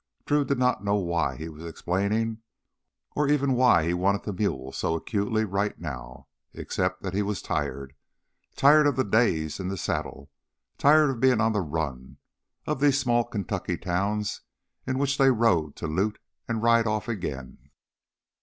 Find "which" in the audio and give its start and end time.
14.97-15.19